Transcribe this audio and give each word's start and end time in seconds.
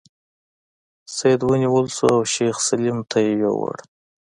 سید 1.15 1.41
ونیول 1.49 1.87
شو 1.95 2.07
او 2.15 2.21
شیخ 2.33 2.55
سلیم 2.67 2.97
ته 3.09 3.17
یې 3.25 3.33
یووړ. 3.43 3.75